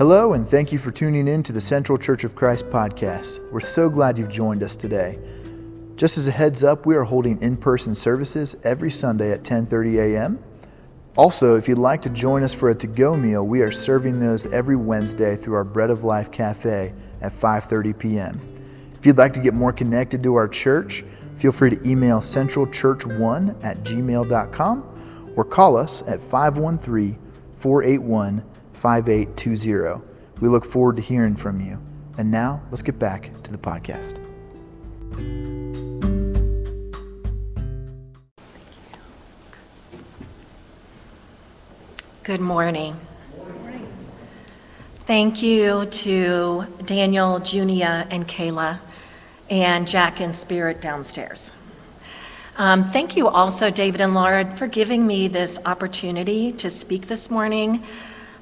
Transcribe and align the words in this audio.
Hello, 0.00 0.32
and 0.32 0.48
thank 0.48 0.72
you 0.72 0.78
for 0.78 0.90
tuning 0.90 1.28
in 1.28 1.42
to 1.42 1.52
the 1.52 1.60
Central 1.60 1.98
Church 1.98 2.24
of 2.24 2.34
Christ 2.34 2.70
podcast. 2.70 3.38
We're 3.52 3.60
so 3.60 3.90
glad 3.90 4.18
you've 4.18 4.30
joined 4.30 4.62
us 4.62 4.74
today. 4.74 5.18
Just 5.94 6.16
as 6.16 6.26
a 6.26 6.30
heads 6.30 6.64
up, 6.64 6.86
we 6.86 6.96
are 6.96 7.04
holding 7.04 7.38
in-person 7.42 7.94
services 7.94 8.56
every 8.64 8.90
Sunday 8.90 9.30
at 9.30 9.42
10:30 9.42 9.98
a.m. 9.98 10.42
Also, 11.18 11.54
if 11.56 11.68
you'd 11.68 11.76
like 11.76 12.00
to 12.00 12.08
join 12.08 12.42
us 12.42 12.54
for 12.54 12.70
a 12.70 12.74
to-go 12.74 13.14
meal, 13.14 13.46
we 13.46 13.60
are 13.60 13.70
serving 13.70 14.18
those 14.18 14.46
every 14.46 14.74
Wednesday 14.74 15.36
through 15.36 15.56
our 15.56 15.64
Bread 15.64 15.90
of 15.90 16.02
Life 16.02 16.32
Cafe 16.32 16.94
at 17.20 17.38
5:30 17.38 17.98
p.m. 17.98 18.40
If 18.94 19.04
you'd 19.04 19.18
like 19.18 19.34
to 19.34 19.40
get 19.40 19.52
more 19.52 19.70
connected 19.70 20.22
to 20.22 20.34
our 20.34 20.48
church, 20.48 21.04
feel 21.36 21.52
free 21.52 21.76
to 21.76 21.86
email 21.86 22.20
centralchurch1 22.20 23.62
at 23.62 23.84
gmail.com 23.84 25.32
or 25.36 25.44
call 25.44 25.76
us 25.76 26.02
at 26.06 26.22
513 26.22 27.18
481 27.58 28.49
5820. 28.80 30.02
We 30.40 30.48
look 30.48 30.64
forward 30.64 30.96
to 30.96 31.02
hearing 31.02 31.36
from 31.36 31.60
you. 31.60 31.78
And 32.16 32.30
now, 32.30 32.62
let's 32.70 32.80
get 32.80 32.98
back 32.98 33.30
to 33.42 33.52
the 33.52 33.58
podcast. 33.58 34.16
Good 42.22 42.40
morning. 42.40 42.96
Thank 45.04 45.42
you 45.42 45.84
to 45.86 46.66
Daniel, 46.86 47.38
Junia, 47.40 48.06
and 48.10 48.26
Kayla, 48.26 48.78
and 49.50 49.86
Jack 49.86 50.20
and 50.20 50.34
Spirit 50.34 50.80
downstairs. 50.80 51.52
Um, 52.56 52.84
thank 52.84 53.14
you 53.16 53.28
also, 53.28 53.70
David 53.70 54.00
and 54.00 54.14
Laura, 54.14 54.54
for 54.56 54.66
giving 54.66 55.06
me 55.06 55.28
this 55.28 55.58
opportunity 55.66 56.50
to 56.52 56.70
speak 56.70 57.08
this 57.08 57.30
morning. 57.30 57.84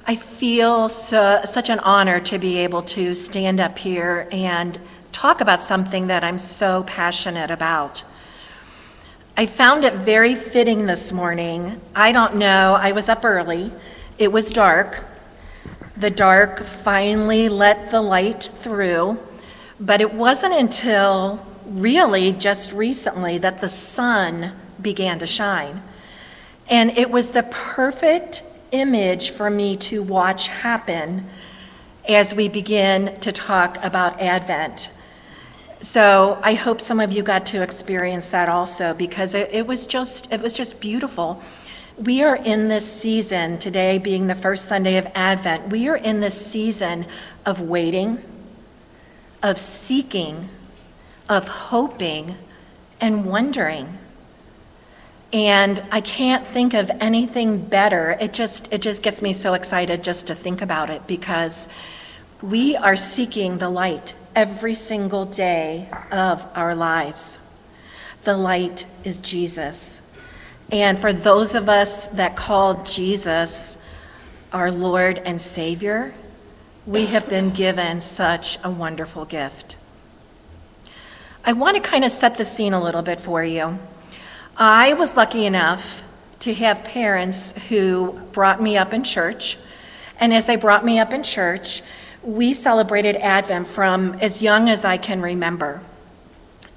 I 0.09 0.15
feel 0.15 0.89
so, 0.89 1.41
such 1.45 1.69
an 1.69 1.77
honor 1.81 2.19
to 2.19 2.39
be 2.39 2.57
able 2.57 2.81
to 2.81 3.13
stand 3.13 3.59
up 3.59 3.77
here 3.77 4.27
and 4.31 4.79
talk 5.11 5.39
about 5.39 5.61
something 5.61 6.07
that 6.07 6.23
I'm 6.23 6.39
so 6.39 6.81
passionate 6.87 7.51
about. 7.51 8.03
I 9.37 9.45
found 9.45 9.83
it 9.83 9.93
very 9.93 10.33
fitting 10.33 10.87
this 10.87 11.11
morning. 11.11 11.79
I 11.95 12.11
don't 12.11 12.37
know, 12.37 12.73
I 12.73 12.91
was 12.91 13.07
up 13.07 13.23
early, 13.23 13.71
it 14.17 14.31
was 14.31 14.51
dark. 14.51 15.03
The 15.95 16.09
dark 16.09 16.63
finally 16.63 17.47
let 17.47 17.91
the 17.91 18.01
light 18.01 18.49
through, 18.51 19.19
but 19.79 20.01
it 20.01 20.11
wasn't 20.11 20.55
until 20.55 21.45
really 21.67 22.31
just 22.31 22.73
recently 22.73 23.37
that 23.37 23.61
the 23.61 23.69
sun 23.69 24.53
began 24.81 25.19
to 25.19 25.27
shine. 25.27 25.83
And 26.67 26.97
it 26.97 27.11
was 27.11 27.29
the 27.29 27.43
perfect 27.43 28.41
image 28.71 29.29
for 29.31 29.49
me 29.49 29.77
to 29.77 30.01
watch 30.01 30.47
happen 30.47 31.29
as 32.07 32.33
we 32.33 32.49
begin 32.49 33.15
to 33.19 33.31
talk 33.31 33.77
about 33.83 34.19
Advent. 34.19 34.89
So 35.81 36.39
I 36.43 36.55
hope 36.55 36.81
some 36.81 36.99
of 36.99 37.11
you 37.11 37.21
got 37.23 37.45
to 37.47 37.61
experience 37.61 38.29
that 38.29 38.49
also 38.49 38.93
because 38.93 39.35
it, 39.35 39.49
it, 39.53 39.67
was 39.67 39.87
just 39.87 40.33
it 40.33 40.41
was 40.41 40.53
just 40.53 40.81
beautiful. 40.81 41.41
We 41.97 42.23
are 42.23 42.35
in 42.35 42.67
this 42.67 42.91
season 42.91 43.59
today 43.59 43.97
being 43.97 44.27
the 44.27 44.35
first 44.35 44.65
Sunday 44.65 44.97
of 44.97 45.07
Advent. 45.13 45.69
We 45.69 45.87
are 45.87 45.95
in 45.95 46.19
this 46.19 46.45
season 46.45 47.05
of 47.45 47.61
waiting, 47.61 48.23
of 49.43 49.59
seeking, 49.59 50.49
of 51.29 51.47
hoping 51.47 52.35
and 52.99 53.25
wondering. 53.25 53.98
And 55.31 55.81
I 55.91 56.01
can't 56.01 56.45
think 56.45 56.73
of 56.73 56.89
anything 56.99 57.59
better. 57.59 58.17
It 58.19 58.33
just 58.33 58.73
it 58.73 58.81
just 58.81 59.03
gets 59.03 59.21
me 59.21 59.33
so 59.33 59.53
excited 59.53 60.03
just 60.03 60.27
to 60.27 60.35
think 60.35 60.61
about 60.61 60.89
it 60.89 61.05
because 61.05 61.67
we 62.41 62.75
are 62.75 62.95
seeking 62.95 63.59
the 63.59 63.69
light 63.69 64.15
every 64.35 64.73
single 64.73 65.25
day 65.25 65.87
of 66.11 66.47
our 66.55 66.73
lives. 66.73 67.39
The 68.23 68.35
light 68.35 68.85
is 69.03 69.21
Jesus. 69.21 70.01
And 70.71 70.97
for 70.97 71.13
those 71.13 71.55
of 71.55 71.69
us 71.69 72.07
that 72.07 72.35
call 72.35 72.83
Jesus 72.83 73.77
our 74.51 74.71
Lord 74.71 75.19
and 75.19 75.39
Savior, 75.39 76.13
we 76.85 77.07
have 77.07 77.29
been 77.29 77.51
given 77.51 78.01
such 78.01 78.57
a 78.63 78.69
wonderful 78.69 79.25
gift. 79.25 79.77
I 81.45 81.53
want 81.53 81.75
to 81.75 81.81
kind 81.81 82.03
of 82.03 82.11
set 82.11 82.35
the 82.35 82.45
scene 82.45 82.73
a 82.73 82.81
little 82.81 83.01
bit 83.01 83.21
for 83.21 83.43
you. 83.43 83.79
I 84.61 84.91
was 84.91 85.15
lucky 85.15 85.45
enough 85.45 86.03
to 86.39 86.53
have 86.53 86.83
parents 86.83 87.57
who 87.69 88.19
brought 88.33 88.61
me 88.61 88.77
up 88.77 88.93
in 88.93 89.05
church. 89.05 89.57
And 90.19 90.33
as 90.33 90.47
they 90.47 90.57
brought 90.57 90.83
me 90.83 90.99
up 90.99 91.13
in 91.13 91.23
church, 91.23 91.81
we 92.23 92.51
celebrated 92.51 93.15
Advent 93.15 93.67
from 93.67 94.15
as 94.15 94.41
young 94.41 94.67
as 94.67 94.83
I 94.83 94.97
can 94.97 95.21
remember. 95.21 95.81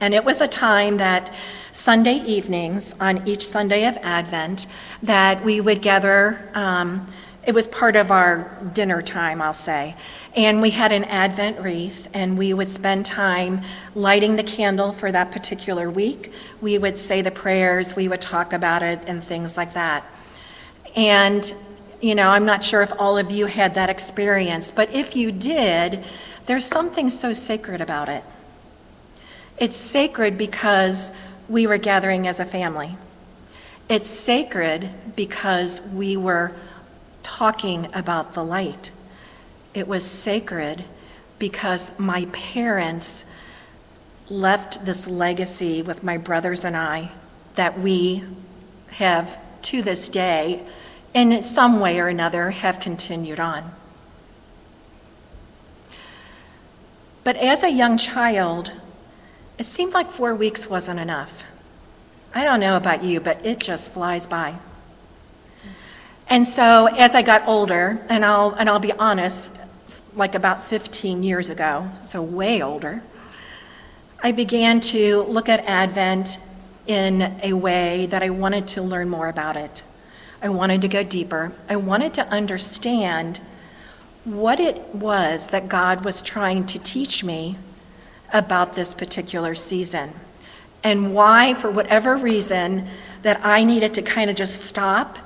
And 0.00 0.14
it 0.14 0.24
was 0.24 0.40
a 0.40 0.46
time 0.46 0.98
that 0.98 1.34
Sunday 1.72 2.14
evenings, 2.14 2.94
on 3.00 3.26
each 3.26 3.44
Sunday 3.44 3.84
of 3.84 3.96
Advent, 3.96 4.68
that 5.02 5.44
we 5.44 5.60
would 5.60 5.82
gather. 5.82 6.48
Um, 6.54 7.08
it 7.44 7.54
was 7.54 7.66
part 7.66 7.96
of 7.96 8.10
our 8.10 8.50
dinner 8.72 9.02
time, 9.02 9.42
I'll 9.42 9.52
say. 9.52 9.96
And 10.36 10.62
we 10.62 10.70
had 10.70 10.92
an 10.92 11.04
Advent 11.04 11.60
wreath, 11.60 12.08
and 12.14 12.38
we 12.38 12.54
would 12.54 12.70
spend 12.70 13.04
time 13.04 13.62
lighting 13.94 14.36
the 14.36 14.44
candle 14.44 14.92
for 14.92 15.10
that 15.10 15.32
particular 15.32 15.90
week. 15.90 16.32
We 16.60 16.78
would 16.78 16.98
say 16.98 17.20
the 17.20 17.32
prayers, 17.32 17.96
we 17.96 18.06
would 18.08 18.20
talk 18.20 18.52
about 18.52 18.82
it, 18.82 19.00
and 19.06 19.22
things 19.22 19.56
like 19.56 19.74
that. 19.74 20.04
And, 20.94 21.52
you 22.00 22.14
know, 22.14 22.28
I'm 22.28 22.46
not 22.46 22.62
sure 22.62 22.82
if 22.82 22.92
all 22.98 23.18
of 23.18 23.30
you 23.30 23.46
had 23.46 23.74
that 23.74 23.90
experience, 23.90 24.70
but 24.70 24.90
if 24.92 25.16
you 25.16 25.32
did, 25.32 26.04
there's 26.46 26.64
something 26.64 27.08
so 27.08 27.32
sacred 27.32 27.80
about 27.80 28.08
it. 28.08 28.24
It's 29.58 29.76
sacred 29.76 30.38
because 30.38 31.12
we 31.48 31.66
were 31.66 31.78
gathering 31.78 32.26
as 32.26 32.40
a 32.40 32.44
family. 32.44 32.96
It's 33.88 34.08
sacred 34.08 34.90
because 35.16 35.80
we 35.88 36.16
were 36.16 36.54
talking 37.22 37.88
about 37.94 38.34
the 38.34 38.44
light. 38.44 38.90
It 39.74 39.88
was 39.88 40.04
sacred 40.04 40.84
because 41.38 41.98
my 41.98 42.26
parents 42.26 43.24
left 44.28 44.84
this 44.84 45.08
legacy 45.08 45.82
with 45.82 46.02
my 46.02 46.16
brothers 46.16 46.64
and 46.64 46.76
I 46.76 47.10
that 47.54 47.78
we 47.78 48.24
have 48.92 49.38
to 49.62 49.82
this 49.82 50.08
day, 50.08 50.62
in 51.14 51.42
some 51.42 51.80
way 51.80 52.00
or 52.00 52.08
another, 52.08 52.50
have 52.50 52.80
continued 52.80 53.38
on. 53.38 53.72
But 57.24 57.36
as 57.36 57.62
a 57.62 57.70
young 57.70 57.96
child, 57.96 58.72
it 59.58 59.64
seemed 59.64 59.92
like 59.92 60.10
four 60.10 60.34
weeks 60.34 60.68
wasn't 60.68 60.98
enough. 60.98 61.44
I 62.34 62.44
don't 62.44 62.60
know 62.60 62.76
about 62.76 63.04
you, 63.04 63.20
but 63.20 63.44
it 63.44 63.60
just 63.60 63.92
flies 63.92 64.26
by. 64.26 64.56
And 66.32 66.46
so 66.46 66.86
as 66.86 67.14
I 67.14 67.20
got 67.20 67.46
older, 67.46 68.02
and 68.08 68.24
I'll, 68.24 68.52
and 68.52 68.70
I'll 68.70 68.78
be 68.78 68.92
honest, 68.92 69.54
like 70.16 70.34
about 70.34 70.64
15 70.64 71.22
years 71.22 71.50
ago, 71.50 71.90
so 72.00 72.22
way 72.22 72.62
older, 72.62 73.02
I 74.22 74.32
began 74.32 74.80
to 74.80 75.24
look 75.24 75.50
at 75.50 75.62
Advent 75.66 76.38
in 76.86 77.38
a 77.42 77.52
way 77.52 78.06
that 78.06 78.22
I 78.22 78.30
wanted 78.30 78.66
to 78.68 78.80
learn 78.80 79.10
more 79.10 79.28
about 79.28 79.58
it. 79.58 79.82
I 80.40 80.48
wanted 80.48 80.80
to 80.80 80.88
go 80.88 81.02
deeper. 81.02 81.52
I 81.68 81.76
wanted 81.76 82.14
to 82.14 82.26
understand 82.28 83.38
what 84.24 84.58
it 84.58 84.94
was 84.94 85.48
that 85.48 85.68
God 85.68 86.02
was 86.02 86.22
trying 86.22 86.64
to 86.64 86.78
teach 86.78 87.22
me 87.22 87.58
about 88.32 88.72
this 88.72 88.94
particular 88.94 89.54
season 89.54 90.14
and 90.82 91.14
why, 91.14 91.52
for 91.52 91.70
whatever 91.70 92.16
reason, 92.16 92.88
that 93.20 93.44
I 93.44 93.64
needed 93.64 93.92
to 93.92 94.02
kind 94.02 94.30
of 94.30 94.36
just 94.36 94.62
stop 94.64 95.18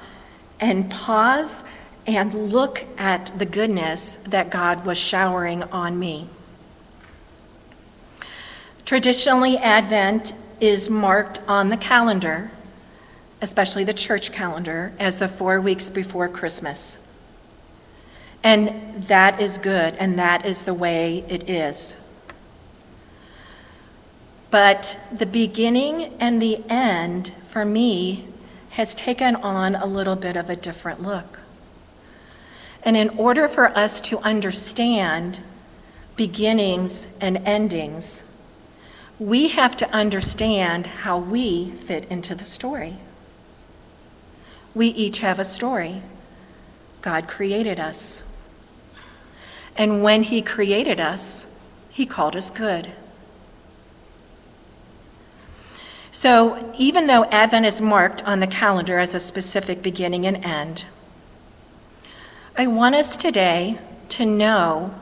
and 0.61 0.91
pause 0.91 1.65
and 2.07 2.53
look 2.53 2.85
at 2.97 3.37
the 3.39 3.47
goodness 3.47 4.17
that 4.17 4.51
God 4.51 4.87
was 4.87 4.99
showering 4.99 5.63
on 5.65 5.99
me. 5.99 6.29
Traditionally, 8.85 9.59
Advent 9.59 10.33
is 10.61 10.89
marked 10.89 11.41
on 11.49 11.69
the 11.69 11.77
calendar, 11.77 12.51
especially 13.43 13.85
the 13.85 13.93
church 13.93 14.31
calendar, 14.31 14.93
as 14.99 15.19
the 15.19 15.29
four 15.29 15.61
weeks 15.61 15.91
before 15.91 16.29
Christmas. 16.29 17.05
And 18.45 19.03
that 19.09 19.41
is 19.41 19.59
good, 19.59 19.97
and 19.97 20.17
that 20.19 20.47
is 20.47 20.63
the 20.63 20.75
way 20.75 21.25
it 21.29 21.51
is. 21.51 21.97
But 24.53 24.99
the 25.11 25.27
beginning 25.27 26.15
and 26.21 26.41
the 26.41 26.63
end, 26.71 27.33
for 27.49 27.65
me, 27.65 28.29
has 28.77 28.95
taken 28.95 29.35
on 29.37 29.75
a 29.75 29.87
little 29.87 30.17
bit 30.17 30.37
of 30.37 30.51
a 30.51 30.55
different 30.55 31.03
look. 31.03 31.39
And 32.83 32.95
in 32.95 33.09
order 33.09 33.49
for 33.49 33.75
us 33.77 34.03
to 34.03 34.19
understand 34.19 35.41
beginnings 36.15 37.07
and 37.19 37.39
endings, 37.39 38.25
we 39.19 39.49
have 39.49 39.77
to 39.77 39.91
understand 39.93 40.87
how 40.87 41.17
we 41.17 41.71
fit 41.71 42.05
into 42.11 42.35
the 42.35 42.45
story. 42.45 42.99
We 44.75 44.89
each 44.89 45.21
have 45.21 45.39
a 45.39 45.45
story. 45.45 46.03
God 47.01 47.27
created 47.27 47.81
us. 47.81 48.25
And 49.75 50.03
when 50.03 50.25
He 50.25 50.43
created 50.43 51.01
us, 51.01 51.47
He 51.89 52.05
called 52.05 52.37
us 52.37 52.51
good. 52.51 52.93
So, 56.17 56.73
even 56.79 57.09
though 57.09 57.25
Advent 57.25 57.67
is 57.67 57.83
marked 57.83 58.27
on 58.27 58.41
the 58.41 58.47
calendar 58.47 58.99
as 58.99 59.15
a 59.15 59.21
specific 59.21 59.83
beginning 59.83 60.25
and 60.25 60.43
end, 60.43 60.87
I 62.57 62.69
want 62.69 62.95
us 62.95 63.19
today 63.19 63.79
to 64.09 64.25
know 64.25 64.95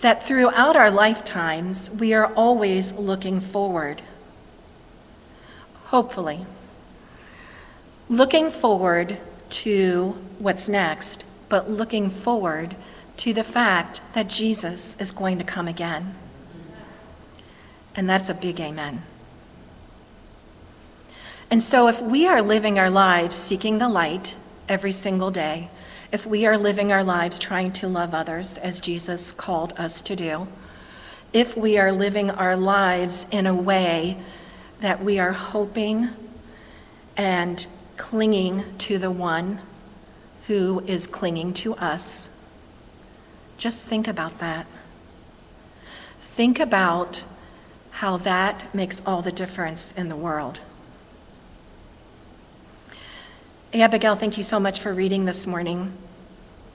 that 0.00 0.22
throughout 0.22 0.76
our 0.76 0.90
lifetimes, 0.90 1.90
we 1.90 2.12
are 2.12 2.26
always 2.34 2.92
looking 2.92 3.40
forward. 3.40 4.02
Hopefully. 5.86 6.44
Looking 8.10 8.50
forward 8.50 9.16
to 9.64 10.18
what's 10.38 10.68
next, 10.68 11.24
but 11.48 11.70
looking 11.70 12.10
forward 12.10 12.76
to 13.16 13.32
the 13.32 13.42
fact 13.42 14.02
that 14.12 14.28
Jesus 14.28 15.00
is 15.00 15.12
going 15.12 15.38
to 15.38 15.44
come 15.44 15.66
again. 15.66 16.14
And 17.96 18.06
that's 18.06 18.28
a 18.28 18.34
big 18.34 18.60
amen. 18.60 19.04
And 21.50 21.62
so, 21.62 21.88
if 21.88 22.02
we 22.02 22.26
are 22.26 22.42
living 22.42 22.78
our 22.78 22.90
lives 22.90 23.34
seeking 23.34 23.78
the 23.78 23.88
light 23.88 24.36
every 24.68 24.92
single 24.92 25.30
day, 25.30 25.70
if 26.12 26.26
we 26.26 26.46
are 26.46 26.58
living 26.58 26.92
our 26.92 27.02
lives 27.02 27.38
trying 27.38 27.72
to 27.72 27.88
love 27.88 28.12
others 28.14 28.58
as 28.58 28.80
Jesus 28.80 29.32
called 29.32 29.72
us 29.78 30.02
to 30.02 30.14
do, 30.14 30.48
if 31.32 31.56
we 31.56 31.78
are 31.78 31.90
living 31.90 32.30
our 32.30 32.56
lives 32.56 33.26
in 33.30 33.46
a 33.46 33.54
way 33.54 34.18
that 34.80 35.02
we 35.02 35.18
are 35.18 35.32
hoping 35.32 36.10
and 37.16 37.66
clinging 37.96 38.64
to 38.78 38.98
the 38.98 39.10
one 39.10 39.60
who 40.48 40.80
is 40.86 41.06
clinging 41.06 41.52
to 41.52 41.74
us, 41.76 42.30
just 43.56 43.88
think 43.88 44.06
about 44.06 44.38
that. 44.38 44.66
Think 46.20 46.60
about 46.60 47.24
how 47.90 48.18
that 48.18 48.72
makes 48.74 49.02
all 49.04 49.22
the 49.22 49.32
difference 49.32 49.92
in 49.92 50.08
the 50.08 50.16
world. 50.16 50.60
Abigail, 53.74 54.16
thank 54.16 54.38
you 54.38 54.42
so 54.42 54.58
much 54.58 54.80
for 54.80 54.94
reading 54.94 55.26
this 55.26 55.46
morning. 55.46 55.92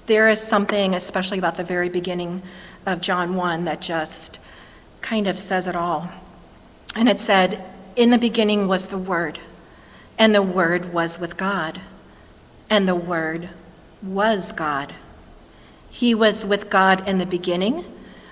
There 0.06 0.30
is 0.30 0.40
something, 0.40 0.94
especially 0.94 1.40
about 1.40 1.56
the 1.56 1.63
very 1.63 1.90
beginning 1.90 2.44
of 2.86 3.01
John 3.01 3.34
1, 3.34 3.63
that 3.66 3.81
just 3.81 4.40
kind 5.01 5.25
of 5.25 5.40
says 5.40 5.66
it 5.66 5.75
all. 5.75 6.10
And 6.95 7.10
it 7.10 7.19
said, 7.19 7.66
In 7.95 8.12
the 8.12 8.19
beginning 8.19 8.68
was 8.68 8.90
the 8.90 9.00
Word, 9.00 9.40
and 10.19 10.36
the 10.36 10.44
Word 10.44 10.94
was 10.94 11.19
with 11.19 11.36
God, 11.36 11.81
and 12.69 12.88
the 12.88 12.95
Word 12.95 13.50
was 14.04 14.51
God. 14.51 14.94
He 15.90 16.13
was 16.13 16.45
with 16.45 16.69
God 16.69 17.07
in 17.07 17.18
the 17.18 17.25
beginning. 17.25 17.86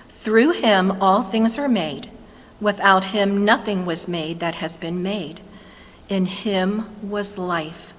Through 0.08 0.52
him 0.52 1.02
all 1.02 1.22
things 1.22 1.58
were 1.58 1.68
made. 1.68 2.10
Without 2.60 3.06
him 3.06 3.44
nothing 3.44 3.84
was 3.84 4.06
made 4.06 4.38
that 4.38 4.56
has 4.56 4.76
been 4.76 5.02
made. 5.02 5.40
In 6.08 6.26
him 6.26 6.86
was 7.02 7.36
life 7.36 7.91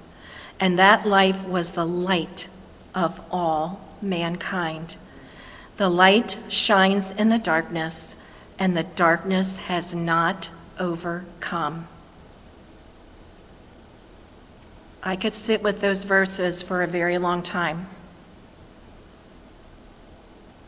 and 0.60 0.78
that 0.80 1.06
life 1.06 1.46
was 1.46 1.74
the 1.74 1.86
light 1.86 2.48
of 2.96 3.20
all 3.32 3.82
mankind. 4.02 4.96
The 5.78 5.90
light 5.90 6.38
shines 6.50 7.12
in 7.12 7.30
the 7.30 7.40
darkness, 7.40 8.16
and 8.60 8.78
the 8.78 8.84
darkness 8.84 9.58
has 9.58 9.96
not 9.96 10.50
overcome. 10.80 11.88
I 15.02 15.16
could 15.16 15.34
sit 15.34 15.62
with 15.62 15.82
those 15.82 16.06
verses 16.06 16.62
for 16.62 16.82
a 16.82 16.88
very 16.88 17.18
long 17.18 17.42
time. 17.42 17.88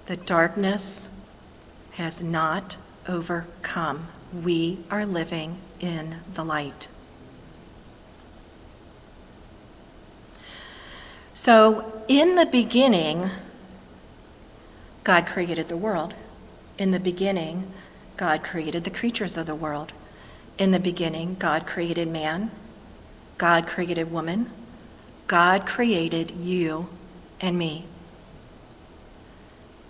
The 0.07 0.17
darkness 0.17 1.09
has 1.93 2.21
not 2.23 2.77
overcome. 3.07 4.07
We 4.33 4.79
are 4.91 5.05
living 5.05 5.59
in 5.79 6.17
the 6.33 6.43
light. 6.43 6.87
So, 11.37 12.01
in 12.07 12.35
the 12.35 12.45
beginning, 12.45 13.29
God 15.03 15.27
created 15.27 15.67
the 15.67 15.75
world. 15.75 16.13
In 16.77 16.91
the 16.91 16.99
beginning, 16.99 17.73
God 18.15 18.41
created 18.41 18.85
the 18.85 18.89
creatures 18.89 19.35
of 19.35 19.45
the 19.45 19.53
world. 19.53 19.91
In 20.57 20.71
the 20.71 20.79
beginning, 20.79 21.35
God 21.37 21.67
created 21.67 22.07
man. 22.07 22.51
God 23.37 23.67
created 23.67 24.13
woman. 24.13 24.49
God 25.27 25.65
created 25.65 26.31
you 26.31 26.87
and 27.41 27.57
me. 27.57 27.83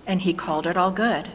And 0.08 0.22
He 0.22 0.34
called 0.34 0.66
it 0.66 0.76
all 0.76 0.90
good. 0.90 1.30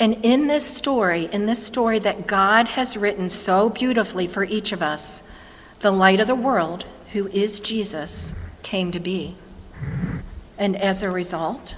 And 0.00 0.24
in 0.24 0.48
this 0.48 0.66
story, 0.66 1.26
in 1.26 1.46
this 1.46 1.64
story 1.64 2.00
that 2.00 2.26
God 2.26 2.66
has 2.70 2.96
written 2.96 3.30
so 3.30 3.70
beautifully 3.70 4.26
for 4.26 4.42
each 4.42 4.72
of 4.72 4.82
us, 4.82 5.22
the 5.80 5.92
light 5.92 6.18
of 6.18 6.26
the 6.26 6.34
world 6.34 6.84
who 7.16 7.28
is 7.28 7.60
Jesus, 7.60 8.34
came 8.62 8.90
to 8.90 9.00
be. 9.00 9.36
And 10.58 10.76
as 10.76 11.02
a 11.02 11.08
result, 11.08 11.74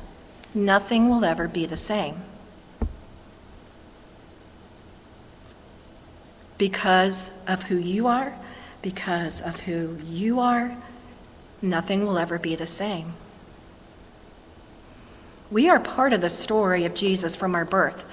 nothing 0.52 1.08
will 1.08 1.24
ever 1.24 1.46
be 1.46 1.64
the 1.64 1.76
same. 1.76 2.22
Because 6.58 7.30
of 7.46 7.62
who 7.64 7.76
you 7.76 8.08
are, 8.08 8.34
because 8.82 9.40
of 9.40 9.60
who 9.60 9.98
you 10.04 10.40
are, 10.40 10.76
nothing 11.62 12.04
will 12.04 12.18
ever 12.18 12.40
be 12.40 12.56
the 12.56 12.66
same. 12.66 13.12
We 15.52 15.68
are 15.68 15.78
part 15.78 16.12
of 16.12 16.20
the 16.20 16.30
story 16.30 16.84
of 16.84 16.94
Jesus 16.94 17.36
from 17.36 17.54
our 17.54 17.64
birth 17.64 18.08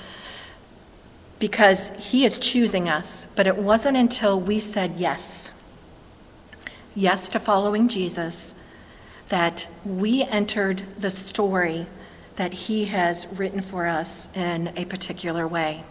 because 1.39 1.89
he 1.95 2.24
is 2.24 2.38
choosing 2.38 2.88
us, 2.88 3.25
but 3.36 3.48
it 3.48 3.57
wasn't 3.57 3.98
until 3.98 4.39
we 4.39 4.60
said 4.60 4.98
yes 4.98 5.50
yes 6.95 7.30
to 7.30 7.39
following 7.39 7.88
Jesus, 7.88 8.56
that 9.30 9.68
we 9.86 10.24
entered 10.24 10.81
the 10.97 11.12
story 11.12 11.86
that 12.38 12.53
He 12.53 12.86
has 12.86 13.27
written 13.33 13.62
for 13.62 13.86
us 13.86 14.36
in 14.36 14.71
a 14.75 14.86
particular 14.86 15.47
way. 15.47 15.83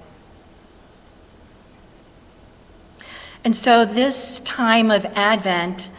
And 3.44 3.54
so, 3.54 3.84
this 3.84 4.40
time 4.40 4.90
of 4.90 5.04
Advent 5.14 5.90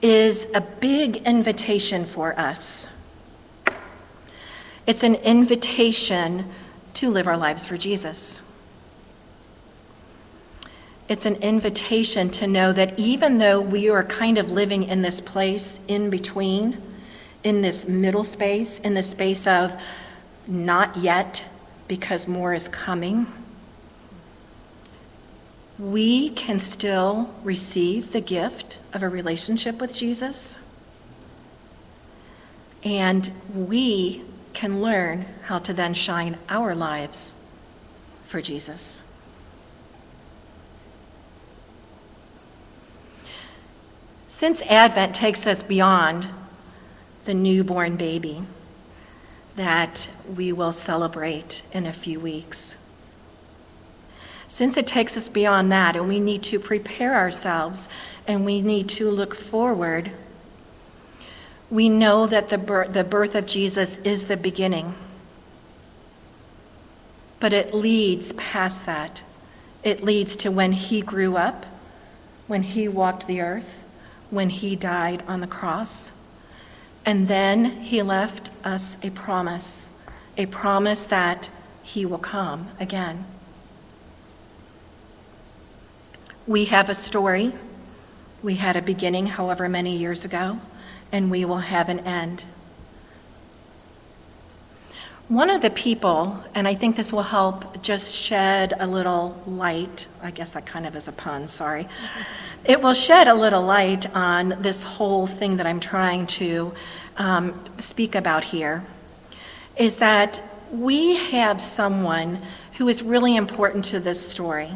is 0.00 0.48
a 0.54 0.60
big 0.60 1.16
invitation 1.26 2.04
for 2.04 2.38
us. 2.38 2.86
It's 4.86 5.02
an 5.02 5.16
invitation 5.16 6.50
to 6.94 7.10
live 7.10 7.26
our 7.26 7.36
lives 7.36 7.66
for 7.66 7.76
Jesus. 7.76 8.42
It's 11.06 11.26
an 11.26 11.36
invitation 11.36 12.30
to 12.30 12.46
know 12.46 12.72
that 12.72 12.98
even 12.98 13.38
though 13.38 13.60
we 13.60 13.90
are 13.90 14.04
kind 14.04 14.38
of 14.38 14.50
living 14.50 14.84
in 14.84 15.02
this 15.02 15.20
place 15.20 15.80
in 15.86 16.08
between, 16.08 16.80
in 17.42 17.60
this 17.60 17.86
middle 17.86 18.24
space, 18.24 18.78
in 18.78 18.94
the 18.94 19.02
space 19.02 19.46
of 19.46 19.76
not 20.46 20.96
yet 20.96 21.44
because 21.88 22.26
more 22.26 22.54
is 22.54 22.68
coming, 22.68 23.26
we 25.78 26.30
can 26.30 26.58
still 26.58 27.34
receive 27.42 28.12
the 28.12 28.20
gift 28.20 28.78
of 28.94 29.02
a 29.02 29.08
relationship 29.08 29.80
with 29.80 29.92
Jesus. 29.92 30.58
And 32.82 33.30
we 33.52 34.22
can 34.54 34.80
learn 34.80 35.26
how 35.44 35.58
to 35.58 35.74
then 35.74 35.92
shine 35.92 36.38
our 36.48 36.74
lives 36.74 37.34
for 38.24 38.40
Jesus. 38.40 39.02
Since 44.34 44.62
Advent 44.62 45.14
takes 45.14 45.46
us 45.46 45.62
beyond 45.62 46.26
the 47.24 47.34
newborn 47.34 47.94
baby 47.94 48.42
that 49.54 50.10
we 50.28 50.52
will 50.52 50.72
celebrate 50.72 51.62
in 51.70 51.86
a 51.86 51.92
few 51.92 52.18
weeks, 52.18 52.76
since 54.48 54.76
it 54.76 54.88
takes 54.88 55.16
us 55.16 55.28
beyond 55.28 55.70
that 55.70 55.94
and 55.94 56.08
we 56.08 56.18
need 56.18 56.42
to 56.42 56.58
prepare 56.58 57.14
ourselves 57.14 57.88
and 58.26 58.44
we 58.44 58.60
need 58.60 58.88
to 58.88 59.08
look 59.08 59.36
forward, 59.36 60.10
we 61.70 61.88
know 61.88 62.26
that 62.26 62.48
the 62.48 62.58
birth, 62.58 62.92
the 62.92 63.04
birth 63.04 63.36
of 63.36 63.46
Jesus 63.46 63.98
is 63.98 64.24
the 64.24 64.36
beginning. 64.36 64.96
But 67.38 67.52
it 67.52 67.72
leads 67.72 68.32
past 68.32 68.84
that. 68.86 69.22
It 69.84 70.02
leads 70.02 70.34
to 70.38 70.50
when 70.50 70.72
he 70.72 71.02
grew 71.02 71.36
up, 71.36 71.66
when 72.48 72.64
he 72.64 72.88
walked 72.88 73.28
the 73.28 73.40
earth, 73.40 73.84
when 74.34 74.50
he 74.50 74.74
died 74.76 75.22
on 75.28 75.40
the 75.40 75.46
cross. 75.46 76.12
And 77.06 77.28
then 77.28 77.82
he 77.82 78.02
left 78.02 78.50
us 78.64 79.02
a 79.04 79.10
promise, 79.10 79.90
a 80.36 80.46
promise 80.46 81.06
that 81.06 81.50
he 81.82 82.04
will 82.04 82.18
come 82.18 82.68
again. 82.80 83.24
We 86.46 86.66
have 86.66 86.88
a 86.90 86.94
story. 86.94 87.52
We 88.42 88.56
had 88.56 88.76
a 88.76 88.82
beginning 88.82 89.28
however 89.28 89.68
many 89.68 89.96
years 89.96 90.24
ago, 90.24 90.60
and 91.12 91.30
we 91.30 91.44
will 91.44 91.58
have 91.58 91.88
an 91.88 92.00
end. 92.00 92.44
One 95.28 95.48
of 95.48 95.62
the 95.62 95.70
people, 95.70 96.44
and 96.54 96.68
I 96.68 96.74
think 96.74 96.96
this 96.96 97.10
will 97.10 97.22
help 97.22 97.80
just 97.80 98.14
shed 98.14 98.74
a 98.78 98.86
little 98.86 99.42
light, 99.46 100.06
I 100.22 100.30
guess 100.30 100.52
that 100.52 100.66
kind 100.66 100.84
of 100.84 100.94
is 100.94 101.08
a 101.08 101.12
pun, 101.12 101.48
sorry. 101.48 101.88
It 102.62 102.82
will 102.82 102.92
shed 102.92 103.26
a 103.26 103.32
little 103.32 103.62
light 103.62 104.14
on 104.14 104.56
this 104.60 104.84
whole 104.84 105.26
thing 105.26 105.56
that 105.56 105.66
I'm 105.66 105.80
trying 105.80 106.26
to 106.26 106.74
um, 107.16 107.58
speak 107.78 108.14
about 108.14 108.44
here, 108.44 108.84
is 109.78 109.96
that 109.96 110.42
we 110.70 111.16
have 111.16 111.58
someone 111.58 112.42
who 112.74 112.86
is 112.86 113.02
really 113.02 113.34
important 113.34 113.86
to 113.86 114.00
this 114.00 114.28
story. 114.28 114.72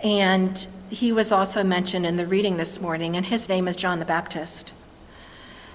And 0.00 0.64
he 0.90 1.10
was 1.10 1.32
also 1.32 1.64
mentioned 1.64 2.06
in 2.06 2.14
the 2.14 2.26
reading 2.26 2.56
this 2.56 2.80
morning, 2.80 3.16
and 3.16 3.26
his 3.26 3.48
name 3.48 3.66
is 3.66 3.74
John 3.74 3.98
the 3.98 4.04
Baptist. 4.04 4.72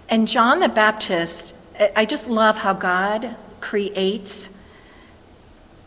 And 0.08 0.30
John 0.30 0.62
the 0.62 0.70
Baptist, 0.70 1.56
I 1.94 2.06
just 2.06 2.30
love 2.30 2.60
how 2.60 2.72
God 2.72 3.36
creates 3.62 4.50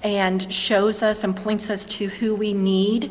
and 0.02 0.52
shows 0.52 1.02
us 1.02 1.24
and 1.24 1.34
points 1.36 1.70
us 1.70 1.84
to 1.86 2.06
who 2.06 2.34
we 2.34 2.52
need 2.52 3.10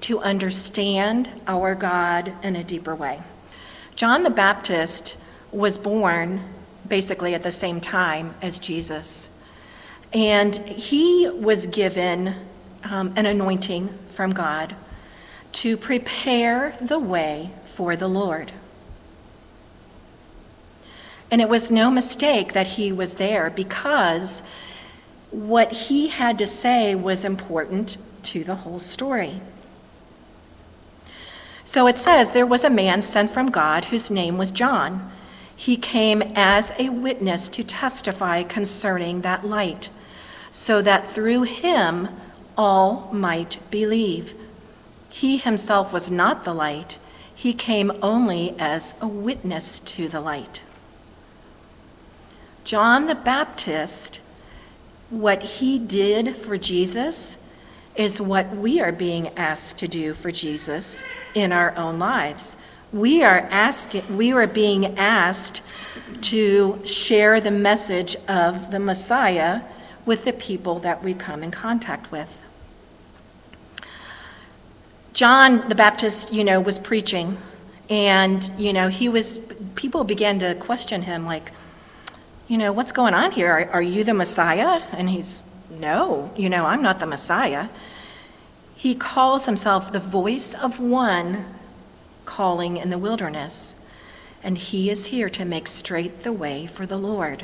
to 0.00 0.20
understand 0.20 1.30
our 1.46 1.74
God 1.74 2.32
in 2.42 2.54
a 2.56 2.62
deeper 2.62 2.94
way. 2.94 3.22
John 3.96 4.22
the 4.22 4.30
Baptist 4.30 5.16
was 5.50 5.78
born 5.78 6.42
basically 6.86 7.34
at 7.34 7.42
the 7.42 7.50
same 7.50 7.80
time 7.80 8.34
as 8.42 8.58
Jesus. 8.58 9.30
And 10.12 10.54
he 10.56 11.28
was 11.28 11.66
given 11.66 12.34
um, 12.84 13.14
an 13.16 13.26
anointing 13.26 13.88
from 14.10 14.32
God 14.32 14.76
to 15.52 15.76
prepare 15.76 16.76
the 16.80 16.98
way 16.98 17.50
for 17.64 17.96
the 17.96 18.08
Lord. 18.08 18.52
And 21.34 21.40
it 21.40 21.48
was 21.48 21.68
no 21.68 21.90
mistake 21.90 22.52
that 22.52 22.68
he 22.78 22.92
was 22.92 23.16
there 23.16 23.50
because 23.50 24.44
what 25.32 25.72
he 25.72 26.06
had 26.06 26.38
to 26.38 26.46
say 26.46 26.94
was 26.94 27.24
important 27.24 27.96
to 28.22 28.44
the 28.44 28.54
whole 28.54 28.78
story. 28.78 29.40
So 31.64 31.88
it 31.88 31.98
says, 31.98 32.30
There 32.30 32.46
was 32.46 32.62
a 32.62 32.70
man 32.70 33.02
sent 33.02 33.32
from 33.32 33.50
God 33.50 33.86
whose 33.86 34.12
name 34.12 34.38
was 34.38 34.52
John. 34.52 35.10
He 35.56 35.76
came 35.76 36.22
as 36.36 36.72
a 36.78 36.90
witness 36.90 37.48
to 37.48 37.64
testify 37.64 38.44
concerning 38.44 39.22
that 39.22 39.44
light, 39.44 39.90
so 40.52 40.80
that 40.82 41.04
through 41.04 41.42
him 41.42 42.10
all 42.56 43.10
might 43.12 43.58
believe. 43.72 44.34
He 45.08 45.38
himself 45.38 45.92
was 45.92 46.12
not 46.12 46.44
the 46.44 46.54
light, 46.54 46.98
he 47.34 47.52
came 47.52 47.90
only 48.02 48.54
as 48.56 48.94
a 49.00 49.08
witness 49.08 49.80
to 49.80 50.06
the 50.06 50.20
light. 50.20 50.62
John 52.64 53.06
the 53.06 53.14
Baptist, 53.14 54.20
what 55.10 55.42
he 55.42 55.78
did 55.78 56.34
for 56.34 56.56
Jesus 56.56 57.36
is 57.94 58.20
what 58.20 58.56
we 58.56 58.80
are 58.80 58.90
being 58.90 59.28
asked 59.36 59.78
to 59.78 59.86
do 59.86 60.14
for 60.14 60.30
Jesus 60.30 61.04
in 61.34 61.52
our 61.52 61.76
own 61.76 61.98
lives. 61.98 62.56
We 62.90 63.22
are 63.22 63.40
asking 63.50 64.16
we 64.16 64.32
are 64.32 64.46
being 64.46 64.98
asked 64.98 65.60
to 66.22 66.80
share 66.86 67.38
the 67.38 67.50
message 67.50 68.16
of 68.26 68.70
the 68.70 68.80
Messiah 68.80 69.60
with 70.06 70.24
the 70.24 70.32
people 70.32 70.78
that 70.80 71.04
we 71.04 71.12
come 71.12 71.42
in 71.42 71.50
contact 71.50 72.10
with. 72.10 72.40
John 75.12 75.68
the 75.68 75.74
Baptist, 75.74 76.32
you 76.32 76.44
know, 76.44 76.60
was 76.60 76.78
preaching 76.78 77.36
and 77.90 78.50
you 78.56 78.72
know, 78.72 78.88
he 78.88 79.08
was 79.08 79.38
people 79.74 80.02
began 80.04 80.38
to 80.38 80.54
question 80.54 81.02
him 81.02 81.26
like 81.26 81.52
you 82.54 82.58
know, 82.58 82.72
what's 82.72 82.92
going 82.92 83.14
on 83.14 83.32
here? 83.32 83.50
Are, 83.50 83.68
are, 83.72 83.82
you 83.82 84.04
the 84.04 84.14
Messiah? 84.14 84.80
And 84.92 85.10
he's, 85.10 85.42
no, 85.68 86.30
you 86.36 86.48
know, 86.48 86.66
I'm 86.66 86.82
not 86.82 87.00
the 87.00 87.06
Messiah. 87.06 87.68
He 88.76 88.94
calls 88.94 89.46
himself 89.46 89.90
the 89.92 89.98
voice 89.98 90.54
of 90.54 90.78
one 90.78 91.46
calling 92.24 92.76
in 92.76 92.90
the 92.90 92.96
wilderness, 92.96 93.74
and 94.40 94.56
he 94.56 94.88
is 94.88 95.06
here 95.06 95.28
to 95.30 95.44
make 95.44 95.66
straight 95.66 96.20
the 96.20 96.32
way 96.32 96.64
for 96.64 96.86
the 96.86 96.96
Lord. 96.96 97.42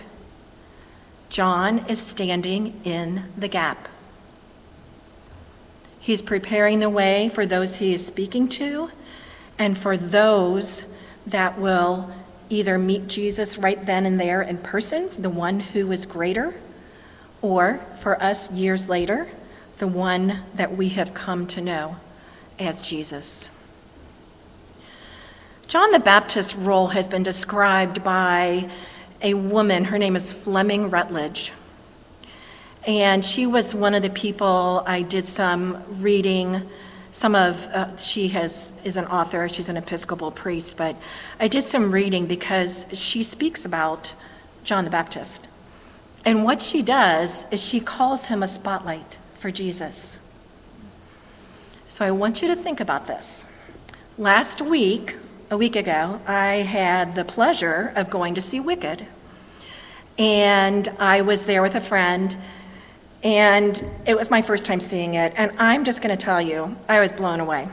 John 1.29 1.81
is 1.89 2.01
standing 2.01 2.81
in 2.85 3.33
the 3.37 3.49
gap. 3.49 3.89
He's 5.99 6.23
preparing 6.23 6.79
the 6.79 6.89
way 6.89 7.29
for 7.29 7.47
those 7.47 7.79
he 7.79 7.93
is 7.93 8.07
speaking 8.07 8.49
to 8.51 8.93
and 9.59 9.77
for 9.77 9.97
those 9.97 10.85
that 11.27 11.59
will 11.59 12.13
either 12.51 12.77
meet 12.77 13.07
Jesus 13.07 13.57
right 13.57 13.87
then 13.87 14.05
and 14.05 14.21
there 14.21 14.43
in 14.43 14.59
person, 14.59 15.09
the 15.17 15.31
one 15.31 15.61
who 15.61 15.91
is 15.93 16.05
greater, 16.05 16.55
or 17.41 17.81
for 18.01 18.21
us 18.23 18.53
years 18.53 18.89
later, 18.89 19.29
the 19.79 19.87
one 19.87 20.41
that 20.55 20.77
we 20.77 20.91
have 20.91 21.15
come 21.15 21.47
to 21.47 21.61
know 21.61 21.97
as 22.59 22.83
Jesus. 22.83 23.49
John 25.67 25.93
the 25.93 26.01
Baptist's 26.01 26.55
role 26.55 26.89
has 26.89 27.07
been 27.07 27.23
described 27.23 28.03
by 28.03 28.69
a 29.23 29.35
woman, 29.35 29.85
her 29.85 29.99
name 29.99 30.17
is 30.17 30.33
Fleming 30.33 30.91
Rutledge. 30.91 31.53
And 32.87 33.25
she 33.25 33.47
was 33.47 33.75
one 33.75 33.95
of 33.95 34.03
the 34.03 34.11
people 34.11 34.83
I 34.87 35.03
did 35.03 35.29
some 35.29 35.83
reading 36.03 36.69
some 37.13 37.35
of 37.35 37.67
uh, 37.69 37.97
she 37.97 38.29
has 38.29 38.73
is 38.85 38.97
an 38.97 39.05
author 39.07 39.49
she's 39.49 39.69
an 39.69 39.77
episcopal 39.77 40.31
priest 40.31 40.77
but 40.77 40.95
i 41.39 41.49
did 41.49 41.63
some 41.63 41.91
reading 41.91 42.27
because 42.27 42.87
she 42.93 43.23
speaks 43.23 43.65
about 43.65 44.15
john 44.65 44.85
the 44.85 44.91
baptist. 44.91 45.49
And 46.25 46.45
what 46.45 46.61
she 46.61 46.83
does 46.83 47.47
is 47.51 47.65
she 47.65 47.81
calls 47.81 48.27
him 48.27 48.43
a 48.43 48.49
spotlight 48.49 49.19
for 49.35 49.51
jesus. 49.51 50.19
So 51.89 52.05
i 52.05 52.11
want 52.11 52.43
you 52.43 52.49
to 52.49 52.57
think 52.57 52.79
about 52.81 53.07
this. 53.07 53.47
Last 54.19 54.61
week 54.61 55.17
a 55.51 55.57
week 55.57 55.75
ago 55.75 56.21
i 56.27 56.57
had 56.57 57.15
the 57.17 57.25
pleasure 57.25 57.93
of 57.97 58.11
going 58.11 58.35
to 58.35 58.41
see 58.41 58.61
wicked. 58.61 59.07
And 60.19 60.89
i 60.99 61.23
was 61.23 61.47
there 61.47 61.63
with 61.63 61.75
a 61.75 61.81
friend 61.81 62.37
and 63.23 63.83
it 64.07 64.17
was 64.17 64.31
my 64.31 64.43
first 64.43 64.65
time 64.65 64.81
seeing 64.81 65.15
it. 65.15 65.33
And 65.37 65.53
I'm 65.59 65.85
just 65.85 66.03
going 66.03 66.17
to 66.17 66.23
tell 66.23 66.41
you, 66.41 66.77
I 66.89 67.01
was 67.01 67.13
blown 67.13 67.41
away. 67.41 67.69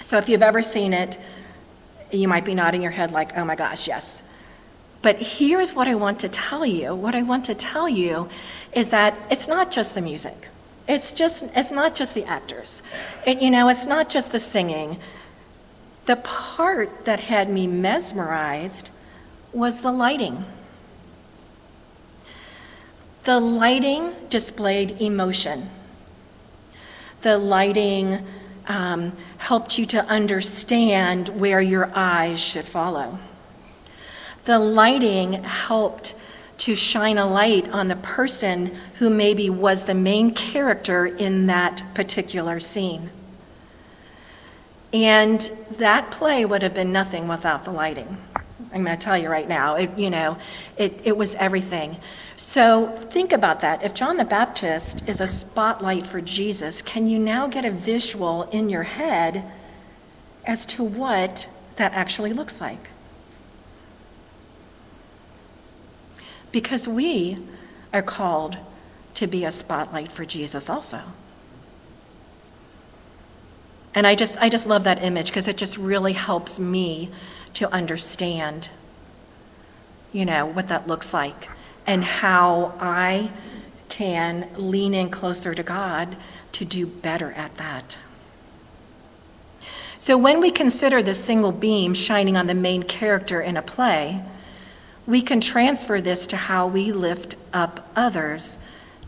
So 0.00 0.18
if 0.18 0.28
you've 0.28 0.42
ever 0.42 0.62
seen 0.62 0.92
it, 0.92 1.18
you 2.10 2.28
might 2.28 2.44
be 2.44 2.54
nodding 2.54 2.82
your 2.82 2.92
head 2.92 3.10
like, 3.10 3.36
oh 3.36 3.44
my 3.44 3.56
gosh, 3.56 3.88
yes. 3.88 4.22
But 5.02 5.16
here's 5.16 5.74
what 5.74 5.88
I 5.88 5.94
want 5.94 6.18
to 6.20 6.28
tell 6.28 6.66
you. 6.66 6.94
What 6.94 7.14
I 7.14 7.22
want 7.22 7.44
to 7.46 7.54
tell 7.54 7.88
you 7.88 8.28
is 8.72 8.90
that 8.90 9.16
it's 9.30 9.48
not 9.48 9.70
just 9.70 9.94
the 9.94 10.00
music. 10.00 10.48
It's 10.88 11.12
just 11.12 11.44
it's 11.54 11.70
not 11.70 11.94
just 11.94 12.14
the 12.14 12.24
actors. 12.24 12.82
It, 13.26 13.42
you 13.42 13.50
know, 13.50 13.68
it's 13.68 13.86
not 13.86 14.08
just 14.08 14.32
the 14.32 14.38
singing. 14.38 14.98
The 16.06 16.16
part 16.16 17.04
that 17.04 17.20
had 17.20 17.50
me 17.50 17.66
mesmerized 17.66 18.90
was 19.52 19.80
the 19.80 19.92
lighting. 19.92 20.46
The 23.28 23.40
lighting 23.40 24.14
displayed 24.30 25.02
emotion. 25.02 25.68
The 27.20 27.36
lighting 27.36 28.26
um, 28.66 29.12
helped 29.36 29.78
you 29.78 29.84
to 29.84 30.02
understand 30.06 31.28
where 31.28 31.60
your 31.60 31.90
eyes 31.94 32.40
should 32.40 32.64
follow. 32.64 33.18
The 34.46 34.58
lighting 34.58 35.44
helped 35.44 36.14
to 36.56 36.74
shine 36.74 37.18
a 37.18 37.26
light 37.26 37.68
on 37.68 37.88
the 37.88 37.96
person 37.96 38.74
who 38.94 39.10
maybe 39.10 39.50
was 39.50 39.84
the 39.84 39.94
main 39.94 40.32
character 40.32 41.04
in 41.04 41.48
that 41.48 41.82
particular 41.92 42.58
scene. 42.58 43.10
And 44.90 45.38
that 45.72 46.10
play 46.10 46.46
would 46.46 46.62
have 46.62 46.72
been 46.72 46.92
nothing 46.92 47.28
without 47.28 47.66
the 47.66 47.72
lighting. 47.72 48.16
I'm 48.72 48.84
going 48.84 48.96
to 48.96 49.04
tell 49.04 49.18
you 49.18 49.28
right 49.28 49.48
now, 49.48 49.74
it, 49.74 49.98
you 49.98 50.08
know, 50.08 50.38
it, 50.78 51.00
it 51.04 51.16
was 51.16 51.34
everything. 51.34 51.96
So 52.38 52.86
think 53.10 53.32
about 53.32 53.58
that. 53.62 53.82
If 53.82 53.94
John 53.94 54.16
the 54.16 54.24
Baptist 54.24 55.08
is 55.08 55.20
a 55.20 55.26
spotlight 55.26 56.06
for 56.06 56.20
Jesus, 56.20 56.82
can 56.82 57.08
you 57.08 57.18
now 57.18 57.48
get 57.48 57.64
a 57.64 57.70
visual 57.72 58.44
in 58.52 58.70
your 58.70 58.84
head 58.84 59.42
as 60.46 60.64
to 60.66 60.84
what 60.84 61.48
that 61.76 61.92
actually 61.94 62.32
looks 62.32 62.60
like? 62.60 62.90
Because 66.52 66.86
we 66.86 67.38
are 67.92 68.02
called 68.02 68.56
to 69.14 69.26
be 69.26 69.44
a 69.44 69.50
spotlight 69.50 70.12
for 70.12 70.24
Jesus 70.24 70.70
also. 70.70 71.00
And 73.96 74.06
I 74.06 74.14
just 74.14 74.38
I 74.38 74.48
just 74.48 74.68
love 74.68 74.84
that 74.84 75.02
image 75.02 75.26
because 75.26 75.48
it 75.48 75.56
just 75.56 75.76
really 75.76 76.12
helps 76.12 76.60
me 76.60 77.10
to 77.54 77.68
understand 77.72 78.68
you 80.12 80.24
know 80.24 80.46
what 80.46 80.68
that 80.68 80.86
looks 80.86 81.12
like 81.12 81.48
and 81.88 82.04
how 82.04 82.74
I 82.78 83.30
can 83.88 84.46
lean 84.56 84.92
in 84.92 85.08
closer 85.08 85.54
to 85.54 85.62
God 85.62 86.16
to 86.52 86.64
do 86.66 86.86
better 86.86 87.32
at 87.32 87.56
that. 87.56 87.96
So, 89.96 90.16
when 90.16 90.40
we 90.40 90.52
consider 90.52 91.02
the 91.02 91.14
single 91.14 91.50
beam 91.50 91.94
shining 91.94 92.36
on 92.36 92.46
the 92.46 92.54
main 92.54 92.84
character 92.84 93.40
in 93.40 93.56
a 93.56 93.62
play, 93.62 94.22
we 95.06 95.22
can 95.22 95.40
transfer 95.40 96.00
this 96.00 96.26
to 96.28 96.36
how 96.36 96.66
we 96.66 96.92
lift 96.92 97.34
up 97.52 97.90
others 97.96 98.58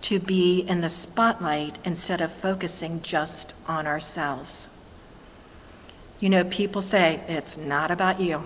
to 0.01 0.19
be 0.19 0.61
in 0.61 0.81
the 0.81 0.89
spotlight 0.89 1.79
instead 1.85 2.23
of 2.23 2.33
focusing 2.33 3.03
just 3.03 3.53
on 3.69 3.87
ourselves. 3.87 4.71
You 6.19 6.31
know, 6.31 6.45
people 6.45 6.81
say, 6.81 7.21
it's 7.29 7.59
not 7.59 7.91
about 7.91 8.21
you. 8.21 8.45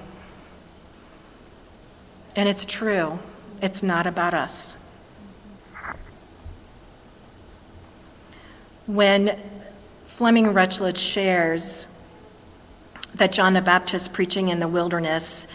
And 2.35 2.49
it's 2.49 2.67
true, 2.67 3.21
it's 3.61 3.83
not 3.83 4.07
about 4.07 4.35
us. 4.35 4.77
When 8.87 9.39
Fleming 10.05 10.53
Rutledge 10.53 10.99
shares 10.99 11.87
that 13.15 13.33
John 13.33 13.55
the 13.55 13.63
Baptist 13.63 14.13
preaching 14.13 14.49
in 14.49 14.59
the 14.59 14.69
wilderness 14.69 15.49